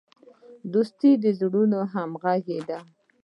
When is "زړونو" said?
1.39-1.79